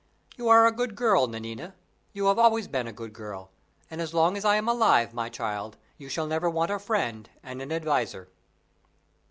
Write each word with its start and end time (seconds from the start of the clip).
You 0.35 0.49
are 0.49 0.65
a 0.65 0.71
good 0.71 0.95
girl, 0.95 1.27
Nanina 1.27 1.75
you 2.11 2.25
have 2.25 2.39
always 2.39 2.67
been 2.67 2.87
a 2.87 2.91
good 2.91 3.13
girl 3.13 3.51
and 3.87 4.01
as 4.01 4.15
long 4.15 4.35
as 4.35 4.43
I 4.43 4.55
am 4.55 4.67
alive, 4.67 5.13
my 5.13 5.29
child, 5.29 5.77
you 5.99 6.09
shall 6.09 6.25
never 6.25 6.49
want 6.49 6.71
a 6.71 6.79
friend 6.79 7.29
and 7.43 7.61
an 7.61 7.71
adviser." 7.71 8.27